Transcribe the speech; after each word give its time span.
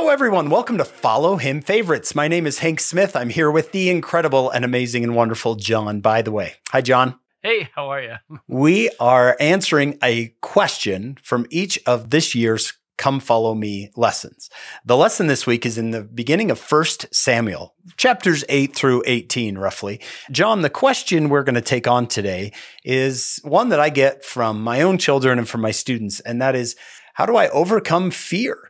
Hello, 0.00 0.10
everyone. 0.10 0.48
Welcome 0.48 0.78
to 0.78 0.84
Follow 0.86 1.36
Him 1.36 1.60
Favorites. 1.60 2.14
My 2.14 2.26
name 2.26 2.46
is 2.46 2.60
Hank 2.60 2.80
Smith. 2.80 3.14
I'm 3.14 3.28
here 3.28 3.50
with 3.50 3.72
the 3.72 3.90
incredible 3.90 4.48
and 4.48 4.64
amazing 4.64 5.04
and 5.04 5.14
wonderful 5.14 5.56
John, 5.56 6.00
Bytheway. 6.00 6.54
Hi, 6.70 6.80
John. 6.80 7.20
Hey, 7.42 7.68
how 7.74 7.90
are 7.90 8.00
you? 8.00 8.14
We 8.48 8.88
are 8.98 9.36
answering 9.38 9.98
a 10.02 10.34
question 10.40 11.18
from 11.22 11.46
each 11.50 11.78
of 11.84 12.08
this 12.08 12.34
year's 12.34 12.72
Come 12.96 13.20
Follow 13.20 13.54
Me 13.54 13.90
lessons. 13.94 14.48
The 14.86 14.96
lesson 14.96 15.26
this 15.26 15.46
week 15.46 15.66
is 15.66 15.76
in 15.76 15.90
the 15.90 16.02
beginning 16.02 16.50
of 16.50 16.58
1 16.58 16.84
Samuel, 17.12 17.74
chapters 17.98 18.42
8 18.48 18.74
through 18.74 19.02
18, 19.04 19.58
roughly. 19.58 20.00
John, 20.30 20.62
the 20.62 20.70
question 20.70 21.28
we're 21.28 21.44
going 21.44 21.56
to 21.56 21.60
take 21.60 21.86
on 21.86 22.06
today 22.06 22.54
is 22.84 23.38
one 23.44 23.68
that 23.68 23.80
I 23.80 23.90
get 23.90 24.24
from 24.24 24.64
my 24.64 24.80
own 24.80 24.96
children 24.96 25.38
and 25.38 25.46
from 25.46 25.60
my 25.60 25.72
students, 25.72 26.20
and 26.20 26.40
that 26.40 26.56
is 26.56 26.74
how 27.12 27.26
do 27.26 27.36
I 27.36 27.50
overcome 27.50 28.10
fear? 28.10 28.69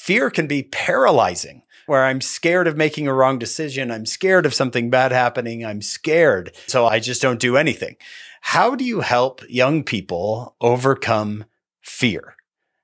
Fear 0.00 0.30
can 0.30 0.46
be 0.46 0.62
paralyzing, 0.62 1.62
where 1.84 2.06
I'm 2.06 2.22
scared 2.22 2.66
of 2.66 2.74
making 2.74 3.06
a 3.06 3.12
wrong 3.12 3.38
decision. 3.38 3.90
I'm 3.90 4.06
scared 4.06 4.46
of 4.46 4.54
something 4.54 4.88
bad 4.88 5.12
happening. 5.12 5.62
I'm 5.62 5.82
scared. 5.82 6.56
So 6.68 6.86
I 6.86 7.00
just 7.00 7.20
don't 7.20 7.38
do 7.38 7.58
anything. 7.58 7.96
How 8.40 8.74
do 8.74 8.82
you 8.82 9.00
help 9.00 9.42
young 9.46 9.84
people 9.84 10.56
overcome 10.58 11.44
fear? 11.82 12.34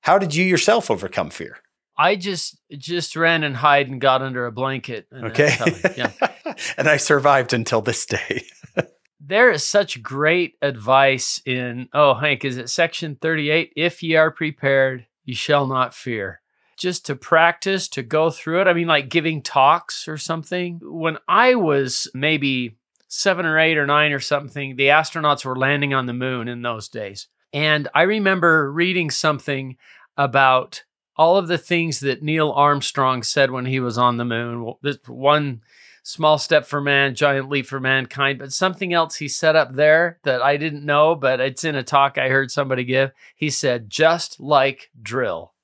How 0.02 0.19
did 0.19 0.34
you 0.34 0.45
yourself 0.45 0.91
overcome 0.91 1.30
fear? 1.30 1.56
I 1.97 2.16
just 2.16 2.61
just 2.70 3.17
ran 3.17 3.45
and 3.45 3.56
hide 3.56 3.89
and 3.89 3.98
got 3.98 4.20
under 4.20 4.45
a 4.45 4.53
blanket. 4.53 5.06
And 5.11 5.28
okay. 5.28 5.56
Yeah. 5.97 6.12
and 6.77 6.87
I 6.87 6.98
survived 6.98 7.55
until 7.55 7.80
this 7.80 8.05
day. 8.05 8.45
there 9.20 9.51
is 9.51 9.67
such 9.67 10.03
great 10.03 10.56
advice 10.61 11.41
in 11.47 11.89
oh 11.95 12.12
Hank, 12.12 12.45
is 12.45 12.59
it 12.59 12.69
section 12.69 13.17
38? 13.17 13.73
If 13.75 14.03
ye 14.03 14.17
are 14.17 14.30
prepared, 14.30 15.06
ye 15.25 15.33
shall 15.33 15.67
not 15.67 15.95
fear 15.95 16.42
just 16.77 17.06
to 17.06 17.16
practice, 17.16 17.88
to 17.88 18.02
go 18.02 18.30
through 18.30 18.60
it. 18.60 18.66
I 18.69 18.72
mean, 18.72 18.86
like 18.86 19.08
giving 19.08 19.42
talks 19.42 20.06
or 20.08 20.16
something. 20.16 20.80
When 20.83 21.18
I 21.28 21.55
was 21.55 22.08
maybe 22.14 22.77
seven 23.08 23.46
or 23.46 23.58
eight 23.58 23.78
or 23.78 23.86
nine 23.86 24.12
or 24.12 24.20
something, 24.20 24.77
the 24.77 24.88
astronauts 24.88 25.44
were 25.44 25.56
landing 25.56 25.94
on 25.94 26.06
the 26.06 26.12
moon 26.12 26.48
in 26.48 26.62
those 26.62 26.88
days. 26.88 27.28
And 27.52 27.88
I 27.94 28.02
remember 28.02 28.70
reading 28.70 29.10
something 29.10 29.77
about 30.16 30.84
all 31.16 31.36
of 31.36 31.48
the 31.48 31.58
things 31.58 32.00
that 32.00 32.22
Neil 32.22 32.52
Armstrong 32.52 33.22
said 33.22 33.50
when 33.50 33.66
he 33.66 33.80
was 33.80 33.96
on 33.96 34.18
the 34.18 34.24
moon. 34.24 34.74
One 35.06 35.62
small 36.02 36.38
step 36.38 36.66
for 36.66 36.80
man, 36.80 37.14
giant 37.14 37.48
leap 37.48 37.66
for 37.66 37.80
mankind, 37.80 38.38
but 38.38 38.52
something 38.52 38.92
else 38.92 39.16
he 39.16 39.28
set 39.28 39.56
up 39.56 39.74
there 39.74 40.18
that 40.24 40.42
I 40.42 40.56
didn't 40.56 40.84
know, 40.84 41.14
but 41.14 41.40
it's 41.40 41.64
in 41.64 41.74
a 41.74 41.83
talk 41.83 42.18
I 42.18 42.28
heard 42.28 42.50
somebody 42.50 42.84
give. 42.84 43.12
He 43.34 43.50
said, 43.50 43.90
just 43.90 44.38
like 44.38 44.90
drill. 45.00 45.55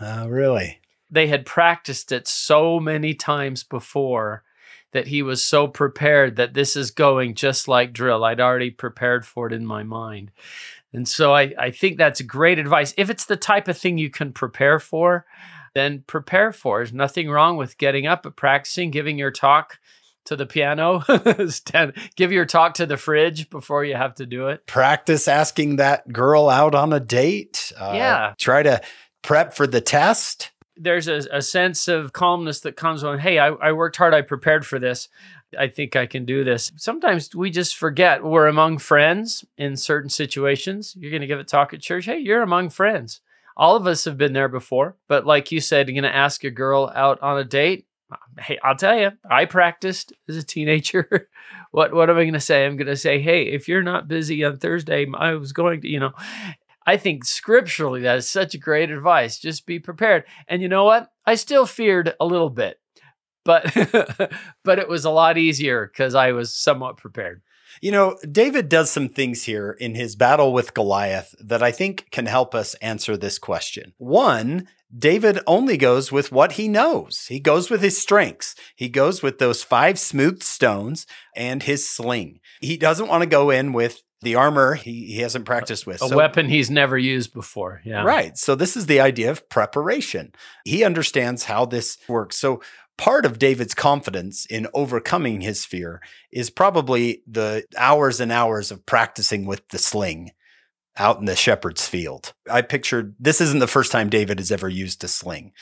Oh, 0.00 0.28
really? 0.28 0.80
They 1.10 1.28
had 1.28 1.46
practiced 1.46 2.12
it 2.12 2.26
so 2.26 2.80
many 2.80 3.14
times 3.14 3.62
before 3.62 4.42
that 4.92 5.08
he 5.08 5.22
was 5.22 5.44
so 5.44 5.66
prepared 5.66 6.36
that 6.36 6.54
this 6.54 6.76
is 6.76 6.90
going 6.90 7.34
just 7.34 7.68
like 7.68 7.92
drill. 7.92 8.24
I'd 8.24 8.40
already 8.40 8.70
prepared 8.70 9.26
for 9.26 9.46
it 9.46 9.52
in 9.52 9.66
my 9.66 9.82
mind. 9.82 10.30
And 10.92 11.08
so 11.08 11.34
I, 11.34 11.52
I 11.58 11.70
think 11.72 11.98
that's 11.98 12.20
great 12.22 12.58
advice. 12.58 12.94
If 12.96 13.10
it's 13.10 13.26
the 13.26 13.36
type 13.36 13.66
of 13.66 13.76
thing 13.76 13.98
you 13.98 14.08
can 14.08 14.32
prepare 14.32 14.78
for, 14.78 15.26
then 15.74 16.04
prepare 16.06 16.52
for. 16.52 16.78
There's 16.78 16.92
nothing 16.92 17.28
wrong 17.28 17.56
with 17.56 17.78
getting 17.78 18.06
up 18.06 18.24
and 18.24 18.34
practicing, 18.34 18.92
giving 18.92 19.18
your 19.18 19.32
talk 19.32 19.80
to 20.26 20.36
the 20.36 20.46
piano, 20.46 21.02
give 22.16 22.32
your 22.32 22.46
talk 22.46 22.74
to 22.74 22.86
the 22.86 22.96
fridge 22.96 23.50
before 23.50 23.84
you 23.84 23.94
have 23.96 24.14
to 24.14 24.26
do 24.26 24.48
it. 24.48 24.66
Practice 24.66 25.28
asking 25.28 25.76
that 25.76 26.12
girl 26.12 26.48
out 26.48 26.74
on 26.74 26.92
a 26.92 27.00
date. 27.00 27.72
Uh, 27.78 27.92
yeah. 27.94 28.34
Try 28.38 28.62
to 28.62 28.80
prep 29.24 29.54
for 29.54 29.66
the 29.66 29.80
test? 29.80 30.52
There's 30.76 31.08
a, 31.08 31.22
a 31.32 31.42
sense 31.42 31.88
of 31.88 32.12
calmness 32.12 32.60
that 32.60 32.76
comes 32.76 33.02
when, 33.02 33.18
hey, 33.18 33.38
I, 33.38 33.48
I 33.48 33.72
worked 33.72 33.96
hard, 33.96 34.14
I 34.14 34.22
prepared 34.22 34.66
for 34.66 34.78
this. 34.78 35.08
I 35.58 35.68
think 35.68 35.96
I 35.96 36.06
can 36.06 36.24
do 36.24 36.44
this. 36.44 36.72
Sometimes 36.76 37.34
we 37.34 37.50
just 37.50 37.76
forget 37.76 38.24
we're 38.24 38.48
among 38.48 38.78
friends 38.78 39.44
in 39.56 39.76
certain 39.76 40.10
situations. 40.10 40.96
You're 40.98 41.10
going 41.10 41.20
to 41.20 41.28
give 41.28 41.38
a 41.38 41.44
talk 41.44 41.72
at 41.72 41.80
church. 41.80 42.06
Hey, 42.06 42.18
you're 42.18 42.42
among 42.42 42.70
friends. 42.70 43.20
All 43.56 43.76
of 43.76 43.86
us 43.86 44.04
have 44.04 44.18
been 44.18 44.32
there 44.32 44.48
before. 44.48 44.96
But 45.06 45.26
like 45.26 45.52
you 45.52 45.60
said, 45.60 45.88
you're 45.88 46.00
going 46.00 46.10
to 46.10 46.16
ask 46.16 46.42
a 46.42 46.50
girl 46.50 46.90
out 46.94 47.22
on 47.22 47.38
a 47.38 47.44
date. 47.44 47.86
Hey, 48.38 48.58
I'll 48.62 48.76
tell 48.76 48.98
you, 48.98 49.12
I 49.28 49.44
practiced 49.44 50.12
as 50.28 50.36
a 50.36 50.42
teenager. 50.42 51.28
what 51.70 51.94
what 51.94 52.10
am 52.10 52.16
I 52.16 52.22
going 52.22 52.34
to 52.34 52.40
say? 52.40 52.66
I'm 52.66 52.76
going 52.76 52.86
to 52.88 52.96
say, 52.96 53.20
hey, 53.20 53.44
if 53.44 53.68
you're 53.68 53.82
not 53.82 54.08
busy 54.08 54.44
on 54.44 54.58
Thursday, 54.58 55.06
I 55.14 55.34
was 55.34 55.52
going 55.52 55.80
to, 55.80 55.88
you 55.88 56.00
know, 56.00 56.12
I 56.86 56.96
think 56.96 57.24
scripturally 57.24 58.02
that 58.02 58.18
is 58.18 58.28
such 58.28 58.58
great 58.60 58.90
advice. 58.90 59.38
Just 59.38 59.66
be 59.66 59.78
prepared. 59.78 60.24
And 60.48 60.62
you 60.62 60.68
know 60.68 60.84
what? 60.84 61.10
I 61.26 61.34
still 61.34 61.66
feared 61.66 62.14
a 62.20 62.26
little 62.26 62.50
bit, 62.50 62.78
but 63.44 63.64
but 64.64 64.78
it 64.78 64.88
was 64.88 65.04
a 65.04 65.10
lot 65.10 65.38
easier 65.38 65.86
because 65.86 66.14
I 66.14 66.32
was 66.32 66.54
somewhat 66.54 66.96
prepared. 66.96 67.42
You 67.80 67.90
know, 67.90 68.16
David 68.30 68.68
does 68.68 68.90
some 68.90 69.08
things 69.08 69.44
here 69.44 69.72
in 69.72 69.94
his 69.94 70.14
battle 70.14 70.52
with 70.52 70.74
Goliath 70.74 71.34
that 71.40 71.62
I 71.62 71.72
think 71.72 72.08
can 72.10 72.26
help 72.26 72.54
us 72.54 72.74
answer 72.74 73.16
this 73.16 73.38
question. 73.38 73.94
One, 73.98 74.68
David 74.96 75.40
only 75.46 75.76
goes 75.76 76.12
with 76.12 76.30
what 76.30 76.52
he 76.52 76.68
knows. 76.68 77.26
He 77.28 77.40
goes 77.40 77.70
with 77.70 77.82
his 77.82 78.00
strengths. 78.00 78.54
He 78.76 78.88
goes 78.88 79.22
with 79.22 79.38
those 79.38 79.64
five 79.64 79.98
smooth 79.98 80.42
stones 80.42 81.06
and 81.34 81.64
his 81.64 81.88
sling. 81.88 82.38
He 82.60 82.76
doesn't 82.76 83.08
want 83.08 83.22
to 83.22 83.28
go 83.28 83.50
in 83.50 83.72
with 83.72 84.02
the 84.24 84.34
armor 84.34 84.74
he, 84.74 85.06
he 85.06 85.18
hasn't 85.18 85.44
practiced 85.44 85.86
with. 85.86 86.02
A 86.02 86.08
so, 86.08 86.16
weapon 86.16 86.48
he's 86.48 86.70
never 86.70 86.98
used 86.98 87.32
before. 87.32 87.80
Yeah. 87.84 88.02
Right. 88.02 88.36
So 88.36 88.54
this 88.54 88.76
is 88.76 88.86
the 88.86 89.00
idea 89.00 89.30
of 89.30 89.48
preparation. 89.48 90.32
He 90.64 90.82
understands 90.82 91.44
how 91.44 91.66
this 91.66 91.98
works. 92.08 92.36
So 92.36 92.60
part 92.96 93.24
of 93.24 93.38
David's 93.38 93.74
confidence 93.74 94.46
in 94.46 94.66
overcoming 94.74 95.40
his 95.40 95.64
fear 95.64 96.00
is 96.32 96.50
probably 96.50 97.22
the 97.26 97.64
hours 97.76 98.20
and 98.20 98.32
hours 98.32 98.70
of 98.70 98.86
practicing 98.86 99.46
with 99.46 99.68
the 99.68 99.78
sling 99.78 100.32
out 100.96 101.18
in 101.18 101.24
the 101.24 101.36
shepherd's 101.36 101.88
field. 101.88 102.32
I 102.50 102.62
pictured 102.62 103.16
this 103.18 103.40
isn't 103.40 103.58
the 103.58 103.66
first 103.66 103.90
time 103.90 104.10
David 104.10 104.38
has 104.38 104.52
ever 104.52 104.68
used 104.68 105.02
a 105.04 105.08
sling. 105.08 105.52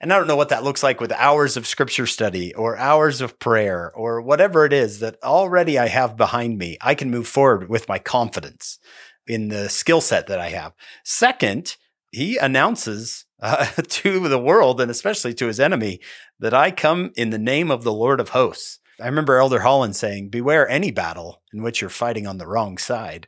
And 0.00 0.12
I 0.12 0.18
don't 0.18 0.26
know 0.26 0.36
what 0.36 0.48
that 0.50 0.64
looks 0.64 0.82
like 0.82 1.00
with 1.00 1.12
hours 1.12 1.56
of 1.56 1.66
scripture 1.66 2.06
study 2.06 2.54
or 2.54 2.76
hours 2.76 3.20
of 3.20 3.38
prayer 3.38 3.92
or 3.94 4.20
whatever 4.20 4.64
it 4.64 4.72
is 4.72 5.00
that 5.00 5.22
already 5.22 5.78
I 5.78 5.88
have 5.88 6.16
behind 6.16 6.58
me. 6.58 6.76
I 6.80 6.94
can 6.94 7.10
move 7.10 7.26
forward 7.26 7.68
with 7.68 7.88
my 7.88 7.98
confidence 7.98 8.78
in 9.26 9.48
the 9.48 9.68
skill 9.68 10.00
set 10.00 10.26
that 10.26 10.40
I 10.40 10.50
have. 10.50 10.72
Second, 11.04 11.76
he 12.10 12.36
announces 12.36 13.24
uh, 13.40 13.66
to 13.88 14.28
the 14.28 14.38
world 14.38 14.80
and 14.80 14.90
especially 14.90 15.34
to 15.34 15.46
his 15.46 15.60
enemy 15.60 16.00
that 16.40 16.54
I 16.54 16.70
come 16.70 17.12
in 17.16 17.30
the 17.30 17.38
name 17.38 17.70
of 17.70 17.84
the 17.84 17.92
Lord 17.92 18.20
of 18.20 18.30
hosts. 18.30 18.80
I 19.00 19.06
remember 19.06 19.38
Elder 19.38 19.60
Holland 19.60 19.96
saying, 19.96 20.28
Beware 20.28 20.68
any 20.68 20.90
battle 20.90 21.42
in 21.52 21.62
which 21.62 21.80
you're 21.80 21.90
fighting 21.90 22.26
on 22.26 22.38
the 22.38 22.46
wrong 22.46 22.78
side. 22.78 23.26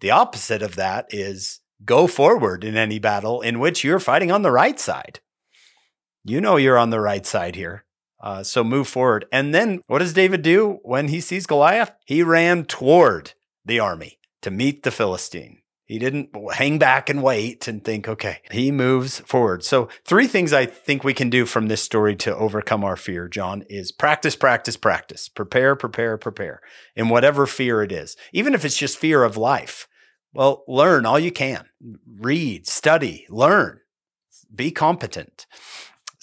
The 0.00 0.10
opposite 0.10 0.62
of 0.62 0.76
that 0.76 1.06
is 1.10 1.60
go 1.84 2.06
forward 2.06 2.64
in 2.64 2.76
any 2.76 2.98
battle 2.98 3.40
in 3.40 3.58
which 3.58 3.84
you're 3.84 4.00
fighting 4.00 4.30
on 4.30 4.42
the 4.42 4.50
right 4.50 4.78
side 4.78 5.20
you 6.30 6.40
know 6.40 6.56
you're 6.56 6.78
on 6.78 6.90
the 6.90 7.00
right 7.00 7.24
side 7.26 7.56
here. 7.56 7.84
Uh, 8.20 8.42
so 8.42 8.64
move 8.64 8.88
forward. 8.88 9.26
And 9.30 9.54
then 9.54 9.80
what 9.86 9.98
does 9.98 10.12
David 10.12 10.42
do 10.42 10.78
when 10.82 11.08
he 11.08 11.20
sees 11.20 11.46
Goliath? 11.46 11.92
He 12.04 12.22
ran 12.22 12.64
toward 12.64 13.34
the 13.64 13.78
army 13.78 14.18
to 14.42 14.50
meet 14.50 14.82
the 14.82 14.90
Philistine. 14.90 15.58
He 15.84 16.00
didn't 16.00 16.30
hang 16.54 16.78
back 16.78 17.08
and 17.08 17.22
wait 17.22 17.68
and 17.68 17.84
think, 17.84 18.08
okay, 18.08 18.38
he 18.50 18.72
moves 18.72 19.20
forward. 19.20 19.62
So, 19.62 19.88
three 20.04 20.26
things 20.26 20.52
I 20.52 20.66
think 20.66 21.04
we 21.04 21.14
can 21.14 21.30
do 21.30 21.46
from 21.46 21.68
this 21.68 21.80
story 21.80 22.16
to 22.16 22.34
overcome 22.34 22.82
our 22.82 22.96
fear, 22.96 23.28
John, 23.28 23.62
is 23.68 23.92
practice, 23.92 24.34
practice, 24.34 24.76
practice. 24.76 25.28
Prepare, 25.28 25.76
prepare, 25.76 26.18
prepare 26.18 26.60
in 26.96 27.08
whatever 27.08 27.46
fear 27.46 27.84
it 27.84 27.92
is, 27.92 28.16
even 28.32 28.52
if 28.52 28.64
it's 28.64 28.76
just 28.76 28.98
fear 28.98 29.22
of 29.22 29.36
life. 29.36 29.86
Well, 30.32 30.64
learn 30.66 31.06
all 31.06 31.20
you 31.20 31.30
can. 31.30 31.66
Read, 32.18 32.66
study, 32.66 33.24
learn, 33.30 33.78
be 34.52 34.72
competent. 34.72 35.46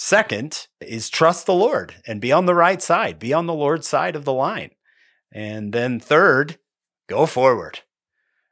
Second 0.05 0.67
is 0.81 1.09
trust 1.09 1.45
the 1.45 1.53
Lord 1.53 1.95
and 2.05 2.19
be 2.19 2.33
on 2.33 2.45
the 2.45 2.53
right 2.53 2.81
side, 2.81 3.19
be 3.19 3.31
on 3.31 3.45
the 3.45 3.53
Lord's 3.53 3.87
side 3.87 4.17
of 4.17 4.25
the 4.25 4.33
line. 4.33 4.71
And 5.31 5.71
then 5.71 5.97
third, 5.97 6.57
go 7.07 7.25
forward, 7.25 7.79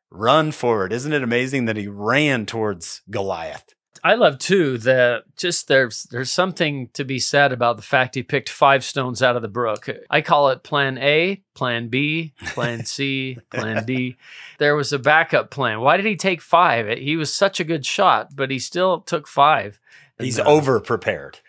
run 0.09 0.53
forward. 0.53 0.93
Isn't 0.93 1.11
it 1.11 1.21
amazing 1.21 1.65
that 1.65 1.75
he 1.75 1.89
ran 1.89 2.45
towards 2.45 3.01
Goliath? 3.09 3.65
I 4.03 4.15
love 4.15 4.39
too 4.39 4.77
that 4.79 5.23
just 5.37 5.67
there's 5.67 6.03
there's 6.03 6.31
something 6.31 6.89
to 6.93 7.03
be 7.03 7.19
said 7.19 7.51
about 7.51 7.77
the 7.77 7.83
fact 7.83 8.15
he 8.15 8.23
picked 8.23 8.49
five 8.49 8.83
stones 8.83 9.21
out 9.21 9.35
of 9.35 9.41
the 9.41 9.47
brook. 9.47 9.89
I 10.09 10.21
call 10.21 10.49
it 10.49 10.63
plan 10.63 10.97
A, 10.97 11.43
plan 11.53 11.89
B, 11.89 12.33
plan 12.47 12.85
C, 12.85 13.37
plan 13.53 13.85
D. 13.85 14.17
There 14.57 14.75
was 14.75 14.91
a 14.91 14.99
backup 14.99 15.51
plan. 15.51 15.81
Why 15.81 15.97
did 15.97 16.05
he 16.05 16.15
take 16.15 16.41
five? 16.41 16.97
He 16.97 17.15
was 17.15 17.33
such 17.33 17.59
a 17.59 17.65
good 17.65 17.85
shot, 17.85 18.35
but 18.35 18.49
he 18.49 18.59
still 18.59 19.01
took 19.01 19.27
five. 19.27 19.79
He's 20.17 20.39
uh, 20.39 20.43
over 20.43 20.79
prepared. 20.79 21.39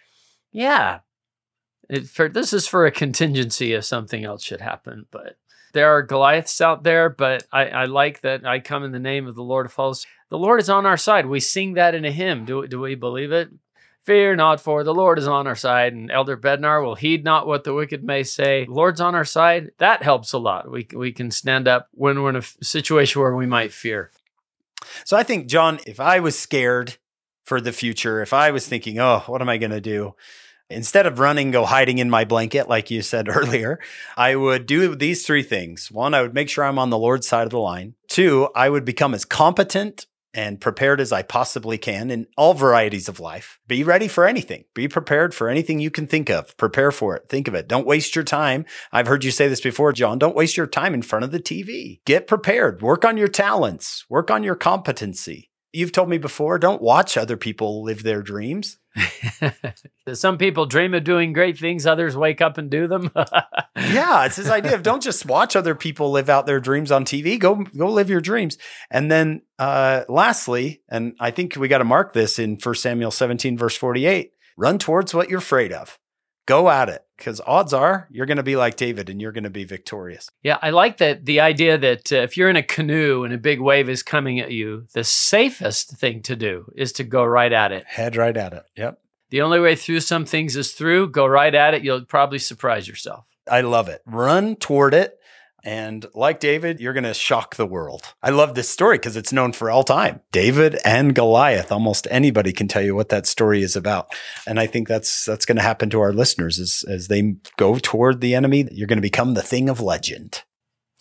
Yeah. 0.51 1.01
It, 1.89 2.09
for, 2.09 2.29
this 2.29 2.53
is 2.53 2.67
for 2.67 2.87
a 2.87 2.91
contingency 2.91 3.73
if 3.73 3.85
something 3.85 4.25
else 4.25 4.43
should 4.43 4.61
happen. 4.61 5.07
But 5.11 5.37
there 5.73 5.97
are 5.97 6.03
Goliaths 6.03 6.61
out 6.61 6.83
there, 6.83 7.09
but 7.09 7.45
I, 7.53 7.67
I 7.67 7.85
like 7.87 8.21
that 8.21 8.47
I 8.47 8.61
come 8.61 8.85
in 8.85 8.93
the 8.93 8.99
name 8.99 9.27
of 9.27 9.35
the 9.35 9.43
Lord 9.43 9.67
of 9.67 9.75
hosts. 9.75 10.07
The 10.29 10.39
Lord 10.39 10.61
is 10.61 10.71
on 10.71 10.87
our 10.87 10.97
side. 10.97 11.27
We 11.27 11.41
sing 11.41 11.75
that 11.75 11.95
in 11.95 12.05
a 12.05 12.11
hymn. 12.11 12.45
Do, 12.45 12.67
do 12.67 12.81
we 12.81 12.95
believe 12.95 13.33
it? 13.33 13.51
Fear 14.03 14.37
not, 14.37 14.61
for 14.61 14.83
the 14.83 14.95
Lord 14.95 15.19
is 15.19 15.29
on 15.29 15.47
our 15.47 15.55
side. 15.55 15.93
And 15.93 16.11
Elder 16.11 16.37
Bednar 16.37 16.85
will 16.85 16.97
heed 16.97 17.23
not 17.23 17.47
what 17.47 17.65
the 17.65 17.73
wicked 17.73 18.03
may 18.03 18.23
say. 18.23 18.67
Lord's 18.69 19.01
on 19.01 19.15
our 19.15 19.25
side. 19.25 19.71
That 19.79 20.03
helps 20.03 20.33
a 20.33 20.39
lot. 20.39 20.71
We, 20.71 20.89
we 20.95 21.13
can 21.13 21.31
stand 21.31 21.69
up 21.69 21.89
when 21.93 22.21
we're 22.23 22.31
in 22.31 22.37
a 22.37 22.43
situation 22.43 23.23
where 23.23 23.35
we 23.35 23.47
might 23.47 23.73
fear. 23.73 24.11
So 25.05 25.17
I 25.17 25.23
think, 25.23 25.47
John, 25.47 25.79
if 25.87 26.01
I 26.01 26.19
was 26.19 26.37
scared 26.37 26.97
for 27.45 27.61
the 27.61 27.73
future, 27.73 28.21
if 28.23 28.33
I 28.33 28.51
was 28.51 28.67
thinking, 28.67 28.99
oh, 28.99 29.23
what 29.27 29.41
am 29.41 29.49
I 29.49 29.59
going 29.59 29.71
to 29.71 29.81
do? 29.81 30.15
Instead 30.71 31.07
of 31.07 31.19
running, 31.19 31.51
go 31.51 31.65
hiding 31.65 31.99
in 31.99 32.11
my 32.11 32.25
blanket, 32.25 32.69
like 32.69 32.91
you 32.91 33.03
said 33.03 33.29
earlier, 33.35 33.79
I 34.17 34.37
would 34.37 34.67
do 34.67 34.95
these 34.95 35.27
three 35.27 35.43
things. 35.43 35.91
One, 35.91 36.15
I 36.15 36.23
would 36.23 36.35
make 36.35 36.49
sure 36.49 36.65
I'm 36.65 36.79
on 36.79 36.91
the 36.91 36.99
Lord's 36.99 37.27
side 37.27 37.45
of 37.45 37.51
the 37.51 37.59
line. 37.59 37.95
Two, 38.09 38.49
I 38.55 38.69
would 38.69 38.85
become 38.85 39.15
as 39.15 39.25
competent 39.25 40.07
and 40.35 40.61
prepared 40.61 41.01
as 41.01 41.13
I 41.13 41.23
possibly 41.23 41.79
can 41.79 42.11
in 42.11 42.27
all 42.37 42.55
varieties 42.55 43.09
of 43.09 43.21
life. 43.21 43.59
Be 43.67 43.85
ready 43.85 44.09
for 44.09 44.27
anything. 44.27 44.65
Be 44.75 44.89
prepared 44.89 45.35
for 45.35 45.49
anything 45.49 45.81
you 45.81 45.91
can 45.91 46.07
think 46.07 46.31
of. 46.31 46.57
Prepare 46.57 46.91
for 46.91 47.17
it. 47.17 47.29
Think 47.29 47.49
of 47.49 47.55
it. 47.55 47.69
Don't 47.69 47.87
waste 47.87 48.15
your 48.15 48.25
time. 48.25 48.65
I've 48.93 49.07
heard 49.07 49.25
you 49.25 49.31
say 49.31 49.49
this 49.49 49.61
before, 49.61 49.93
John. 49.93 50.19
Don't 50.19 50.37
waste 50.37 50.57
your 50.57 50.67
time 50.67 50.95
in 50.95 51.03
front 51.03 51.25
of 51.25 51.33
the 51.33 51.41
TV. 51.41 52.01
Get 52.07 52.27
prepared. 52.27 52.83
Work 52.83 53.05
on 53.05 53.17
your 53.17 53.29
talents. 53.29 54.05
Work 54.09 54.31
on 54.31 54.43
your 54.43 54.57
competency. 54.57 55.51
You've 55.73 55.93
told 55.93 56.11
me 56.11 56.19
before, 56.19 56.59
don't 56.59 56.83
watch 56.83 57.17
other 57.17 57.37
people 57.37 57.83
live 57.83 58.03
their 58.03 58.23
dreams. 58.23 58.79
Some 60.13 60.37
people 60.37 60.67
dream 60.67 60.93
of 60.93 61.05
doing 61.05 61.33
great 61.33 61.59
things, 61.59 61.87
others 61.87 62.15
wake 62.15 62.43
up 62.43 62.59
and 62.59 62.71
do 62.71 62.87
them. 62.87 63.11
yeah, 63.77 64.27
it's 64.27 64.37
this 64.37 64.51
idea 64.51 64.75
of 64.75 64.83
don't 64.83 65.03
just 65.03 65.25
watch 65.25 65.57
other 65.57 65.75
people 65.75 66.11
live 66.11 66.29
out 66.29 66.45
their 66.45 66.61
dreams 66.61 66.93
on 66.93 67.07
TV. 67.07 67.39
Go 67.39 67.65
go 67.77 67.91
live 67.91 68.11
your 68.11 68.21
dreams. 68.21 68.59
And 68.91 69.11
then 69.11 69.43
uh, 69.59 70.05
lastly, 70.09 70.83
and 70.91 71.15
I 71.19 71.31
think 71.31 71.57
we 71.57 71.69
got 71.69 71.79
to 71.79 71.85
mark 71.85 72.13
this 72.13 72.39
in 72.39 72.59
1 72.63 72.75
Samuel 72.75 73.11
17, 73.11 73.57
verse 73.57 73.77
48, 73.77 74.33
run 74.59 74.79
towards 74.79 75.15
what 75.15 75.31
you're 75.31 75.39
afraid 75.39 75.73
of. 75.73 75.99
Go 76.47 76.69
at 76.69 76.89
it 76.89 77.05
because 77.17 77.41
odds 77.47 77.73
are 77.73 78.09
you're 78.11 78.27
going 78.27 78.37
to 78.37 78.43
be 78.43 78.57
like 78.57 78.77
David 78.77 79.09
and 79.09 79.21
you're 79.21 79.33
going 79.33 79.45
to 79.45 79.51
be 79.51 79.65
victorious. 79.65 80.29
Yeah, 80.43 80.59
I 80.61 80.71
like 80.71 80.99
that 80.99 81.25
the 81.25 81.41
idea 81.41 81.79
that 81.79 82.13
uh, 82.13 82.17
if 82.17 82.37
you're 82.37 82.51
in 82.51 82.57
a 82.57 82.63
canoe 82.63 83.23
and 83.25 83.33
a 83.33 83.39
big 83.39 83.61
wave 83.61 83.89
is 83.89 84.03
coming 84.03 84.41
at 84.41 84.51
you, 84.51 84.87
the 84.93 85.05
safest 85.05 85.97
thing 85.97 86.23
to 86.23 86.35
do 86.35 86.73
is 86.75 86.93
to 86.95 87.05
go 87.05 87.25
right 87.25 87.53
at 87.53 87.71
it. 87.71 87.85
Head 87.87 88.17
right 88.17 88.37
at 88.37 88.53
it. 88.53 88.65
Yep. 88.77 88.99
The 89.31 89.41
only 89.41 89.61
way 89.61 89.77
through 89.77 90.01
some 90.01 90.27
things 90.27 90.57
is 90.57 90.73
through. 90.73 91.11
Go 91.11 91.27
right 91.27 91.55
at 91.55 91.75
it. 91.75 91.83
You'll 91.83 92.05
probably 92.05 92.39
surprise 92.39 92.87
yourself. 92.89 93.25
I 93.51 93.61
love 93.63 93.89
it. 93.89 94.03
Run 94.05 94.57
toward 94.57 94.93
it. 94.95 95.19
And 95.65 96.07
like 96.15 96.41
David, 96.41 96.81
you're 96.81 96.93
going 96.93 97.05
to 97.05 97.15
shock 97.15 97.57
the 97.57 97.67
world. 97.67 98.15
I 98.23 98.31
love 98.31 98.55
this 98.55 98.69
story 98.69 98.99
because 98.99 99.17
it's 99.17 99.33
known 99.33 99.53
for 99.53 99.71
all 99.71 99.85
time. 99.85 100.21
David 100.33 100.79
and 100.85 101.15
Goliath. 101.15 101.71
Almost 101.71 102.09
anybody 102.11 102.53
can 102.53 102.69
tell 102.69 102.83
you 102.83 102.95
what 102.95 103.11
that 103.11 103.27
story 103.27 103.63
is 103.63 103.77
about. 103.77 104.13
And 104.47 104.59
I 104.59 104.67
think 104.67 104.89
that's 104.89 105.25
that's 105.25 105.47
going 105.47 105.57
to 105.57 105.63
happen 105.63 105.91
to 105.91 106.01
our 106.01 106.13
listeners 106.13 106.59
as 106.59 106.85
as 106.89 107.09
they 107.09 107.37
go 107.57 107.79
toward 107.79 108.21
the 108.21 108.35
enemy. 108.35 108.69
You're 108.73 108.89
going 108.89 108.97
to 108.97 109.03
become 109.03 109.35
the 109.35 109.43
thing 109.43 109.69
of 109.69 109.81
legend. 109.81 110.43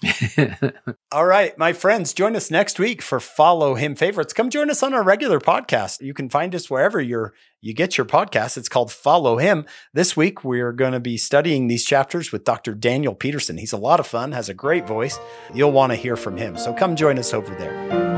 All 1.12 1.26
right, 1.26 1.58
my 1.58 1.74
friends, 1.74 2.14
join 2.14 2.36
us 2.36 2.50
next 2.50 2.80
week 2.80 3.02
for 3.02 3.20
Follow 3.20 3.76
Him 3.76 3.96
Favorites. 3.96 4.34
Come 4.34 4.50
join 4.50 4.70
us 4.70 4.82
on 4.82 4.94
our 4.94 5.04
regular 5.04 5.40
podcast. 5.40 6.02
You 6.02 6.14
can 6.14 6.30
find 6.30 6.56
us 6.56 6.70
wherever 6.70 7.00
you're 7.00 7.34
you 7.62 7.74
get 7.76 7.98
your 7.98 8.06
podcast. 8.06 8.58
It's 8.58 8.70
called 8.70 8.92
Follow 8.92 9.38
Him. 9.38 9.66
This 9.94 10.18
week 10.18 10.44
we're 10.44 10.72
going 10.72 10.94
to 10.94 11.00
be 11.00 11.18
studying 11.18 11.68
these 11.68 11.86
chapters 11.86 12.32
with 12.32 12.44
Dr. 12.44 12.74
Daniel 12.74 13.14
Peterson. 13.14 13.58
He's 13.58 13.74
a 13.74 13.78
lot 13.78 14.00
of 14.00 14.08
fun, 14.08 14.32
has 14.32 14.50
a 14.50 14.56
great 14.56 14.88
voice. 14.88 15.20
You'll 15.54 15.72
want 15.72 15.92
to 15.92 15.96
hear 15.96 16.16
from 16.16 16.38
him. 16.38 16.58
So 16.58 16.74
come 16.74 16.96
join 16.96 17.20
us 17.20 17.34
over 17.34 17.54
there. 17.56 18.11